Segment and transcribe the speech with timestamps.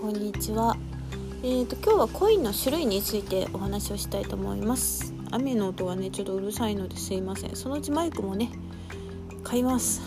[0.00, 0.76] こんにちは。
[1.42, 5.14] えーと今日はコインの種類についてお話をしたいと思います。
[5.30, 7.54] 雨の音がねちょっとうるさいのですいません。
[7.54, 8.50] そのうちマイクもね
[9.44, 10.00] 買います。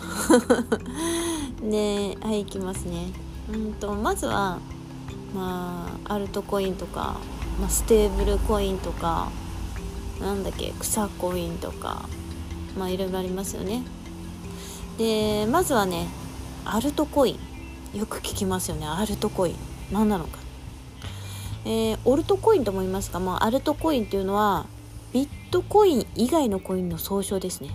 [1.62, 3.10] で、 はい行きますね。
[3.52, 4.58] うんとまずは
[5.34, 7.16] まあアルトコインとか、
[7.60, 9.30] まあ、ステーブルコインとか
[10.20, 12.08] なんだっけ草コインとか
[12.78, 13.82] まあいろいろありますよね。
[14.98, 16.08] でまずはね
[16.64, 17.38] アルトコイ
[17.94, 20.38] ンよく聞きますよねアルトコイン何なのか、
[21.64, 24.66] えーオルトコインとも言いますが、まあ、アルトコインっていうのは
[25.12, 27.70] ビットコイン以外のコインの総称ですね。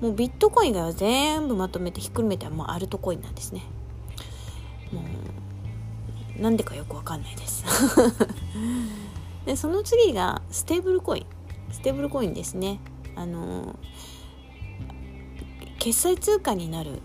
[0.00, 3.62] もうビットコイン以外は全部まとめてひっくるめてはもうアルトコインなんですね。
[4.92, 5.02] も
[6.38, 7.64] うなんでかよくわかんないです。
[9.44, 11.26] でその次がステーブルコイン。
[11.70, 12.80] ステーブルコインですね。
[13.14, 13.76] あの
[15.78, 17.00] 決済通貨になる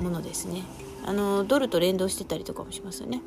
[0.00, 0.62] ものですね。
[1.04, 3.22] あのドルと連動してたりとかもしますよね。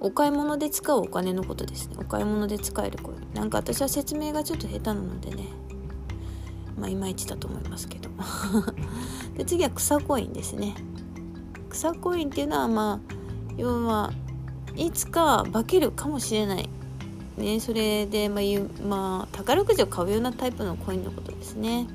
[0.00, 1.96] お買い物で使うお金のことですね。
[1.98, 5.44] お買い物で使えるコインなんか私は説明がちょっと下手なのでね。
[6.78, 8.10] まあいまいちだと思いますけど。
[9.36, 10.74] で次は草コインですね。
[11.70, 13.14] 草コインっていうのはまあ
[13.56, 14.12] 要は
[14.76, 16.68] いつか化けるかもしれない。
[17.36, 21.86] ねそれでまあまあ宝くじを買うようなタイプのコインのことですね。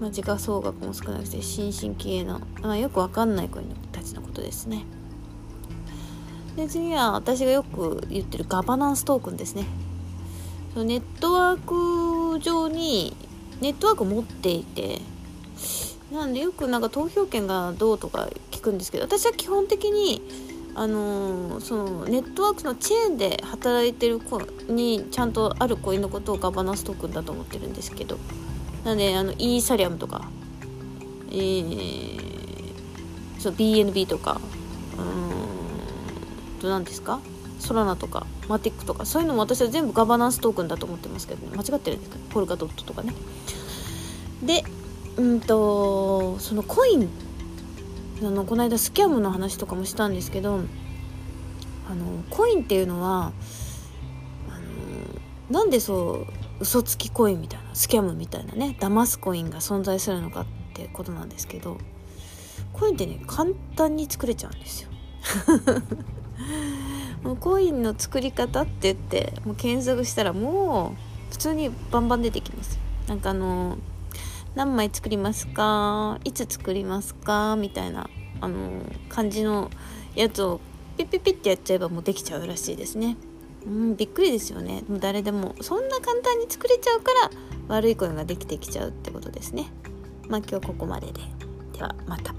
[0.00, 4.84] まあ、時価総額も少なくて新進気鋭の、まあ、よくわかんないコインたちのことですね。
[6.56, 9.66] で次は私がよく言ってるガバナンストークンですね。
[10.72, 13.16] そのネットワーク上に
[13.60, 15.00] ネットワークを持っていて
[16.12, 20.22] なんでよくなんか投票権がどうとか聞くんですけど私は基本的に
[20.74, 28.18] あのーそのネットワークのチェーンで働いてる子にちゃんとあるコインのことをガバナンストークンだと思ってるんですけど
[28.86, 30.28] なんであのイーサリアムとか
[31.30, 32.20] えー、
[33.40, 34.40] そう BNB とか
[34.96, 37.20] うんと何ですか？
[37.58, 41.56] ソラナとかマティックとかそういうのも私は全部ガバナンストークンだと思ってますけどね。
[41.56, 42.18] 間違ってるんですか？
[42.30, 43.12] ポルカドットとかね。
[44.44, 44.62] で
[45.16, 47.08] うんとそのコイン
[48.22, 50.60] あのこの間スキャムの話とかもしたんですけど
[51.90, 53.32] あのコインっていうのは
[54.48, 54.58] あ
[55.50, 57.65] のなんでそう嘘つきコインみたいな。
[57.76, 61.76] スキャムみたいなね騙すコインが存在するのかってことなんですけど
[62.72, 64.90] コインってね簡単に作れちゃうんですよ。
[67.22, 70.94] もうコインの作り方って言ってもう検索したらも
[71.28, 72.78] う普通にバンバン出てきます
[73.08, 73.76] なんかあの
[74.54, 76.18] 何枚作りますか？
[76.24, 77.56] いつ作りますか？
[77.56, 78.08] みたいな
[78.40, 78.70] あの
[79.10, 79.70] 感じの
[80.14, 80.60] やつを
[80.96, 83.18] ピッピッピッってやっちゃえばもうできちゃうらしいですね。
[83.66, 84.84] うん、びっくりですよね。
[84.88, 87.30] もう誰でもそんな簡単に作れちゃうから
[87.68, 89.72] 悪い声ができてきちゃうってことですね。
[90.28, 91.20] まあ今日ここまでで。
[91.72, 92.34] ではまた。